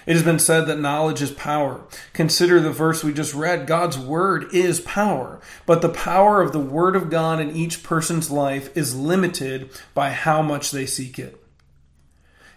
It 0.05 0.13
has 0.13 0.23
been 0.23 0.39
said 0.39 0.67
that 0.67 0.79
knowledge 0.79 1.21
is 1.21 1.31
power. 1.31 1.81
Consider 2.13 2.59
the 2.59 2.71
verse 2.71 3.03
we 3.03 3.13
just 3.13 3.33
read. 3.33 3.67
God's 3.67 3.97
word 3.97 4.53
is 4.53 4.81
power. 4.81 5.39
But 5.65 5.81
the 5.81 5.89
power 5.89 6.41
of 6.41 6.51
the 6.51 6.59
word 6.59 6.95
of 6.95 7.09
God 7.09 7.39
in 7.39 7.55
each 7.55 7.83
person's 7.83 8.29
life 8.29 8.75
is 8.75 8.95
limited 8.95 9.69
by 9.93 10.11
how 10.11 10.41
much 10.41 10.71
they 10.71 10.85
seek 10.85 11.17
it. 11.19 11.39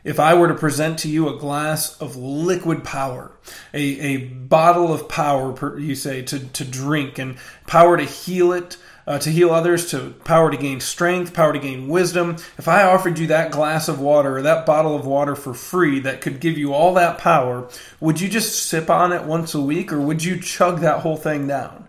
If 0.06 0.20
I 0.20 0.34
were 0.34 0.46
to 0.46 0.54
present 0.54 1.00
to 1.00 1.08
you 1.08 1.28
a 1.28 1.36
glass 1.36 2.00
of 2.00 2.14
liquid 2.14 2.84
power, 2.84 3.32
a, 3.74 3.80
a 3.80 4.16
bottle 4.18 4.92
of 4.92 5.08
power, 5.08 5.78
you 5.80 5.96
say, 5.96 6.22
to, 6.22 6.38
to 6.38 6.64
drink, 6.64 7.18
and 7.18 7.38
power 7.66 7.96
to 7.96 8.04
heal 8.04 8.52
it, 8.52 8.76
uh, 9.06 9.18
to 9.20 9.30
heal 9.30 9.50
others, 9.50 9.90
to 9.90 10.10
power 10.24 10.50
to 10.50 10.56
gain 10.56 10.80
strength, 10.80 11.32
power 11.32 11.52
to 11.52 11.58
gain 11.58 11.88
wisdom. 11.88 12.36
If 12.58 12.66
I 12.66 12.82
offered 12.82 13.18
you 13.18 13.28
that 13.28 13.52
glass 13.52 13.88
of 13.88 14.00
water 14.00 14.38
or 14.38 14.42
that 14.42 14.66
bottle 14.66 14.96
of 14.96 15.06
water 15.06 15.36
for 15.36 15.54
free 15.54 16.00
that 16.00 16.20
could 16.20 16.40
give 16.40 16.58
you 16.58 16.74
all 16.74 16.94
that 16.94 17.18
power, 17.18 17.68
would 18.00 18.20
you 18.20 18.28
just 18.28 18.66
sip 18.66 18.90
on 18.90 19.12
it 19.12 19.24
once 19.24 19.54
a 19.54 19.60
week 19.60 19.92
or 19.92 20.00
would 20.00 20.24
you 20.24 20.40
chug 20.40 20.80
that 20.80 21.00
whole 21.00 21.16
thing 21.16 21.46
down? 21.46 21.88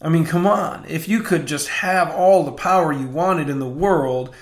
I 0.00 0.08
mean, 0.08 0.24
come 0.24 0.46
on. 0.46 0.84
If 0.88 1.08
you 1.08 1.22
could 1.22 1.46
just 1.46 1.68
have 1.68 2.10
all 2.10 2.44
the 2.44 2.52
power 2.52 2.92
you 2.92 3.08
wanted 3.08 3.48
in 3.48 3.58
the 3.58 3.68
world, 3.68 4.32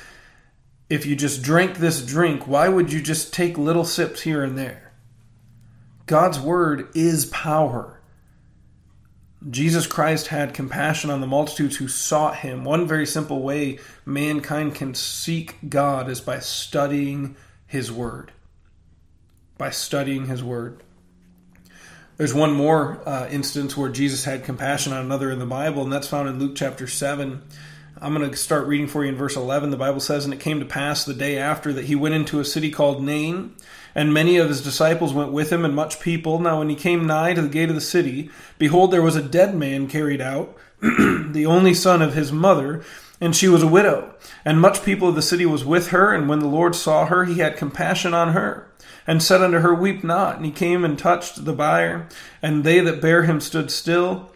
if 0.91 1.07
you 1.07 1.17
just 1.17 1.43
drank 1.43 1.79
this 1.79 2.05
drink, 2.05 2.47
why 2.47 2.69
would 2.69 2.93
you 2.93 3.01
just 3.01 3.33
take 3.33 3.57
little 3.57 3.85
sips 3.85 4.21
here 4.21 4.45
and 4.45 4.59
there? 4.59 4.93
God's 6.05 6.39
word 6.39 6.89
is 6.95 7.27
power. 7.27 7.96
Jesus 9.49 9.87
Christ 9.87 10.29
had 10.29 10.55
compassion 10.55 11.11
on 11.11 11.21
the 11.21 11.27
multitudes 11.27 11.77
who 11.77 11.89
sought 11.89 12.37
him. 12.37 12.65
One 12.65 12.87
very 12.87 13.07
simple 13.07 13.43
way 13.43 13.79
mankind 14.05 14.75
can 14.75 14.95
seek 14.95 15.57
God 15.69 16.09
is 16.09 16.21
by 16.21 16.41
studying 16.41 17.37
his 17.67 17.93
word. 17.93 18.33
By 19.57 19.71
studying 19.71 20.27
his 20.27 20.43
word. 20.43 20.83
There's 22.17 22.35
one 22.35 22.53
more 22.55 23.07
uh, 23.07 23.29
instance 23.29 23.77
where 23.77 23.91
Jesus 23.91 24.25
had 24.25 24.43
compassion 24.43 24.93
on 24.93 25.05
another 25.05 25.31
in 25.31 25.39
the 25.39 25.47
Bible, 25.47 25.83
and 25.83 25.93
that's 25.93 26.09
found 26.09 26.29
in 26.29 26.39
Luke 26.39 26.57
chapter 26.57 26.87
7. 26.87 27.43
I'm 27.99 28.15
going 28.15 28.31
to 28.31 28.37
start 28.37 28.67
reading 28.67 28.89
for 28.89 29.05
you 29.05 29.11
in 29.11 29.17
verse 29.17 29.37
11. 29.37 29.71
The 29.71 29.77
Bible 29.77 30.01
says, 30.01 30.25
And 30.25 30.35
it 30.35 30.41
came 30.41 30.61
to 30.61 30.67
pass 30.67 31.05
the 31.05 31.15
day 31.15 31.39
after 31.39 31.73
that 31.75 31.85
he 31.85 31.95
went 31.95 32.15
into 32.15 32.41
a 32.41 32.45
city 32.45 32.71
called 32.71 33.03
Nain 33.03 33.55
and 33.97 34.13
many 34.13 34.37
of 34.37 34.51
his 34.51 34.63
disciples 34.63 35.15
went 35.15 35.33
with 35.33 35.51
him, 35.51 35.65
and 35.65 35.75
much 35.75 36.01
people. 36.01 36.39
Now, 36.39 36.59
when 36.59 36.69
he 36.69 36.77
came 36.77 37.07
nigh 37.07 37.33
to 37.33 37.41
the 37.41 37.49
gate 37.49 37.71
of 37.71 37.75
the 37.75 37.81
city, 37.81 38.31
behold, 38.59 38.91
there 38.91 39.01
was 39.01 39.17
a 39.17 39.23
dead 39.23 39.55
man 39.57 39.89
carried 39.89 40.21
out, 40.21 40.55
the 40.83 41.47
only 41.49 41.73
son 41.73 42.03
of 42.03 42.13
his 42.13 42.31
mother, 42.31 42.85
and 43.23 43.35
she 43.35 43.49
was 43.49 43.63
a 43.63 43.67
widow. 43.67 44.15
And 44.45 44.61
much 44.61 44.85
people 44.85 45.09
of 45.09 45.15
the 45.15 45.23
city 45.23 45.47
was 45.47 45.65
with 45.65 45.89
her, 45.89 46.13
and 46.13 46.29
when 46.29 46.41
the 46.41 46.47
Lord 46.47 46.77
saw 46.77 47.07
her, 47.07 47.25
he 47.25 47.39
had 47.39 47.57
compassion 47.57 48.13
on 48.13 48.35
her, 48.35 48.71
and 49.07 49.23
said 49.23 49.41
unto 49.41 49.61
her, 49.61 49.75
Weep 49.75 50.05
not. 50.05 50.37
And 50.37 50.45
he 50.45 50.53
came 50.53 50.85
and 50.85 50.99
touched 50.99 51.47
the 51.47 51.55
bier, 51.55 52.07
and 52.43 52.65
they 52.65 52.81
that 52.81 53.01
bare 53.01 53.23
him 53.23 53.41
stood 53.41 53.71
still. 53.71 54.31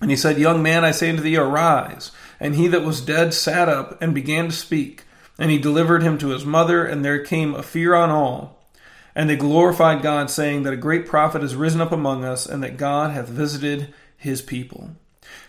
And 0.00 0.10
he 0.10 0.16
said, 0.16 0.38
Young 0.38 0.60
man, 0.60 0.84
I 0.84 0.90
say 0.90 1.08
unto 1.08 1.22
thee, 1.22 1.36
arise. 1.36 2.10
And 2.40 2.56
he 2.56 2.66
that 2.66 2.82
was 2.82 3.00
dead 3.00 3.32
sat 3.32 3.68
up 3.68 3.96
and 4.02 4.12
began 4.12 4.46
to 4.46 4.52
speak. 4.52 5.04
And 5.38 5.52
he 5.52 5.58
delivered 5.58 6.02
him 6.02 6.18
to 6.18 6.30
his 6.30 6.44
mother, 6.44 6.84
and 6.84 7.04
there 7.04 7.22
came 7.22 7.54
a 7.54 7.62
fear 7.62 7.94
on 7.94 8.10
all. 8.10 8.57
And 9.18 9.28
they 9.28 9.34
glorified 9.34 10.00
God, 10.00 10.30
saying 10.30 10.62
that 10.62 10.72
a 10.72 10.76
great 10.76 11.04
prophet 11.04 11.42
has 11.42 11.56
risen 11.56 11.80
up 11.80 11.90
among 11.90 12.24
us, 12.24 12.46
and 12.46 12.62
that 12.62 12.76
God 12.76 13.10
hath 13.10 13.28
visited 13.28 13.92
his 14.16 14.40
people. 14.40 14.92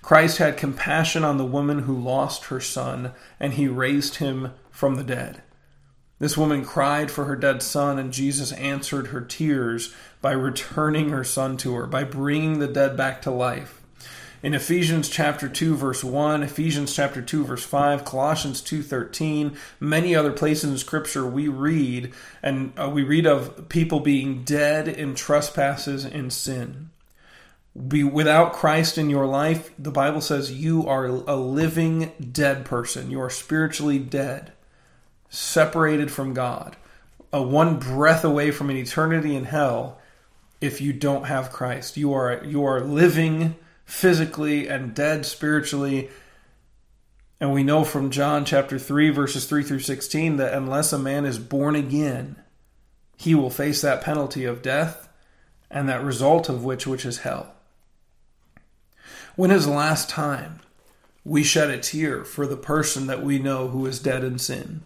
Christ 0.02 0.40
had 0.40 0.58
compassion 0.58 1.24
on 1.24 1.38
the 1.38 1.46
woman 1.46 1.84
who 1.84 1.96
lost 1.96 2.46
her 2.46 2.60
son, 2.60 3.12
and 3.40 3.54
he 3.54 3.68
raised 3.68 4.16
him 4.16 4.54
from 4.72 4.96
the 4.96 5.04
dead. 5.04 5.44
This 6.18 6.36
woman 6.36 6.66
cried 6.66 7.12
for 7.12 7.26
her 7.26 7.36
dead 7.36 7.62
son, 7.62 8.00
and 8.00 8.12
Jesus 8.12 8.52
answered 8.54 9.08
her 9.08 9.22
tears 9.22 9.94
by 10.20 10.32
returning 10.32 11.10
her 11.10 11.24
son 11.24 11.56
to 11.58 11.76
her, 11.76 11.86
by 11.86 12.04
bringing 12.04 12.58
the 12.58 12.68
dead 12.68 12.98
back 12.98 13.22
to 13.22 13.30
life 13.30 13.79
in 14.42 14.54
Ephesians 14.54 15.10
chapter 15.10 15.50
2 15.50 15.76
verse 15.76 16.04
1, 16.04 16.44
Ephesians 16.44 16.94
chapter 16.94 17.22
2 17.22 17.44
verse 17.44 17.64
5, 17.64 18.06
Colossians 18.06 18.62
2:13, 18.62 19.58
many 19.80 20.16
other 20.16 20.32
places 20.32 20.70
in 20.70 20.78
scripture 20.78 21.26
we 21.26 21.48
read 21.48 22.14
and 22.42 22.72
uh, 22.80 22.90
we 22.90 23.04
read 23.04 23.26
of 23.26 23.68
people 23.70 24.00
being 24.00 24.44
dead 24.44 24.88
in 24.88 25.16
trespasses 25.16 26.06
and 26.06 26.32
sin. 26.32 26.90
Be 27.88 28.04
without 28.04 28.54
Christ 28.54 28.98
in 28.98 29.10
your 29.10 29.26
life, 29.26 29.72
the 29.78 29.92
Bible 29.92 30.22
says 30.22 30.52
you 30.52 30.88
are 30.88 31.06
a 31.06 31.36
living 31.36 32.12
dead 32.32 32.66
person. 32.66 33.12
You 33.12 33.22
are 33.22 33.30
spiritually 33.30 34.00
dead, 34.00 34.54
separated 35.30 36.12
from 36.12 36.34
God, 36.34 36.78
a 37.32 37.42
one 37.42 37.78
breath 37.78 38.24
away 38.24 38.52
from 38.52 38.70
an 38.70 38.78
eternity 38.78 39.36
in 39.36 39.46
hell 39.46 40.00
if 40.60 40.82
you 40.82 40.94
don't 40.94 41.26
have 41.26 41.52
Christ. 41.52 41.96
You 41.96 42.14
are 42.14 42.44
you 42.44 42.66
are 42.66 42.82
living 42.82 43.56
physically 43.90 44.68
and 44.68 44.94
dead 44.94 45.26
spiritually. 45.26 46.10
And 47.42 47.52
we 47.52 47.64
know 47.64 47.84
from 47.84 48.12
John 48.12 48.46
chapter 48.46 48.78
3, 48.78 49.10
verses 49.10 49.46
3 49.46 49.64
through 49.64 49.80
16, 49.80 50.38
that 50.38 50.54
unless 50.54 50.94
a 50.94 51.00
man 51.00 51.26
is 51.26 51.40
born 51.40 51.76
again, 51.76 52.36
he 53.18 53.34
will 53.34 53.50
face 53.50 53.82
that 53.82 54.04
penalty 54.04 54.46
of 54.46 54.62
death 54.62 55.10
and 55.72 55.90
that 55.90 56.04
result 56.04 56.50
of 56.50 56.64
which, 56.64 56.86
which 56.86 57.04
is 57.04 57.20
hell. 57.20 57.54
When 59.36 59.50
is 59.50 59.66
the 59.66 59.72
last 59.72 60.08
time 60.08 60.60
we 61.26 61.44
shed 61.44 61.72
a 61.72 61.80
tear 61.80 62.24
for 62.24 62.46
the 62.46 62.58
person 62.58 63.08
that 63.08 63.24
we 63.24 63.40
know 63.40 63.70
who 63.70 63.88
is 63.88 64.00
dead 64.00 64.24
in 64.24 64.38
sin? 64.38 64.84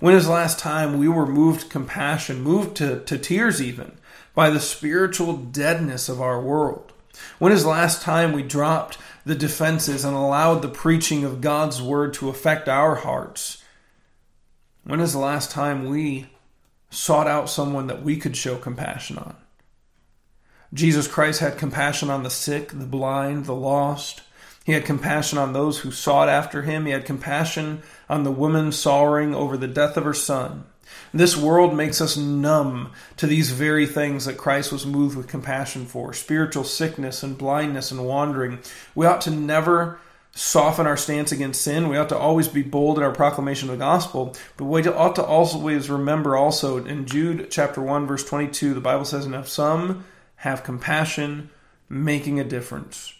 When 0.00 0.14
is 0.16 0.26
the 0.26 0.32
last 0.32 0.58
time 0.58 0.98
we 0.98 1.06
were 1.06 1.26
moved 1.26 1.70
compassion, 1.70 2.42
moved 2.42 2.76
to, 2.78 3.04
to 3.04 3.18
tears 3.18 3.62
even, 3.62 3.92
by 4.34 4.50
the 4.50 4.60
spiritual 4.60 5.36
deadness 5.36 6.08
of 6.08 6.20
our 6.20 6.40
world? 6.40 6.91
When 7.38 7.52
is 7.52 7.62
the 7.62 7.68
last 7.68 8.02
time 8.02 8.32
we 8.32 8.42
dropped 8.42 8.98
the 9.24 9.34
defenses 9.34 10.04
and 10.04 10.16
allowed 10.16 10.62
the 10.62 10.68
preaching 10.68 11.24
of 11.24 11.40
God's 11.40 11.80
word 11.80 12.14
to 12.14 12.28
affect 12.28 12.68
our 12.68 12.96
hearts? 12.96 13.62
When 14.84 15.00
is 15.00 15.12
the 15.12 15.18
last 15.18 15.50
time 15.50 15.88
we 15.88 16.30
sought 16.90 17.26
out 17.26 17.48
someone 17.48 17.86
that 17.86 18.02
we 18.02 18.16
could 18.16 18.36
show 18.36 18.56
compassion 18.56 19.18
on? 19.18 19.36
Jesus 20.74 21.06
Christ 21.06 21.40
had 21.40 21.58
compassion 21.58 22.10
on 22.10 22.22
the 22.22 22.30
sick, 22.30 22.70
the 22.70 22.86
blind, 22.86 23.44
the 23.44 23.54
lost. 23.54 24.22
He 24.64 24.72
had 24.72 24.84
compassion 24.84 25.38
on 25.38 25.52
those 25.52 25.80
who 25.80 25.90
sought 25.90 26.28
after 26.28 26.62
him. 26.62 26.86
He 26.86 26.92
had 26.92 27.04
compassion 27.04 27.82
on 28.08 28.24
the 28.24 28.30
woman 28.30 28.72
sorrowing 28.72 29.34
over 29.34 29.56
the 29.56 29.68
death 29.68 29.96
of 29.96 30.04
her 30.04 30.14
son. 30.14 30.64
This 31.14 31.36
world 31.36 31.76
makes 31.76 32.00
us 32.00 32.16
numb 32.16 32.92
to 33.16 33.26
these 33.26 33.50
very 33.50 33.86
things 33.86 34.24
that 34.24 34.38
Christ 34.38 34.72
was 34.72 34.86
moved 34.86 35.16
with 35.16 35.28
compassion 35.28 35.86
for 35.86 36.12
spiritual 36.12 36.64
sickness 36.64 37.22
and 37.22 37.36
blindness 37.36 37.90
and 37.90 38.04
wandering. 38.04 38.60
We 38.94 39.06
ought 39.06 39.20
to 39.22 39.30
never 39.30 40.00
soften 40.34 40.86
our 40.86 40.96
stance 40.96 41.30
against 41.30 41.62
sin. 41.62 41.88
We 41.88 41.98
ought 41.98 42.08
to 42.08 42.18
always 42.18 42.48
be 42.48 42.62
bold 42.62 42.96
in 42.96 43.04
our 43.04 43.12
proclamation 43.12 43.68
of 43.68 43.78
the 43.78 43.84
gospel. 43.84 44.34
But 44.56 44.64
we 44.64 44.86
ought 44.88 45.16
to 45.16 45.24
always 45.24 45.90
remember 45.90 46.36
also 46.36 46.82
in 46.84 47.06
Jude 47.06 47.50
chapter 47.50 47.82
1, 47.82 48.06
verse 48.06 48.24
22, 48.24 48.74
the 48.74 48.80
Bible 48.80 49.04
says, 49.04 49.26
And 49.26 49.34
if 49.34 49.48
some 49.48 50.04
have 50.36 50.64
compassion, 50.64 51.50
making 51.88 52.40
a 52.40 52.44
difference. 52.44 53.14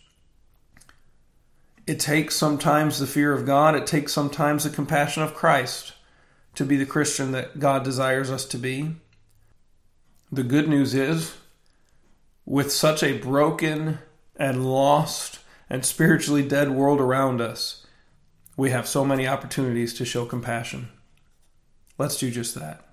It 1.86 2.00
takes 2.00 2.36
sometimes 2.36 2.98
the 2.98 3.06
fear 3.06 3.32
of 3.32 3.44
God, 3.44 3.74
it 3.74 3.86
takes 3.86 4.12
sometimes 4.12 4.64
the 4.64 4.70
compassion 4.70 5.22
of 5.22 5.34
Christ 5.34 5.92
to 6.54 6.64
be 6.64 6.76
the 6.76 6.86
Christian 6.86 7.32
that 7.32 7.58
God 7.58 7.84
desires 7.84 8.30
us 8.30 8.44
to 8.46 8.58
be. 8.58 8.94
The 10.30 10.42
good 10.42 10.68
news 10.68 10.94
is, 10.94 11.34
with 12.44 12.72
such 12.72 13.02
a 13.02 13.18
broken 13.18 13.98
and 14.36 14.70
lost 14.70 15.40
and 15.70 15.84
spiritually 15.84 16.46
dead 16.46 16.70
world 16.70 17.00
around 17.00 17.40
us, 17.40 17.86
we 18.56 18.70
have 18.70 18.86
so 18.86 19.04
many 19.04 19.26
opportunities 19.26 19.94
to 19.94 20.04
show 20.04 20.26
compassion. 20.26 20.88
Let's 21.98 22.18
do 22.18 22.30
just 22.30 22.54
that. 22.54 22.91